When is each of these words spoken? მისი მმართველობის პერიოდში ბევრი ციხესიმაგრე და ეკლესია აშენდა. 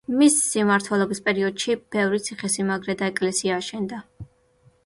მისი 0.19 0.63
მმართველობის 0.67 1.19
პერიოდში 1.27 1.75
ბევრი 1.97 2.21
ციხესიმაგრე 2.29 2.99
და 3.03 3.11
ეკლესია 3.15 3.61
აშენდა. 3.63 4.05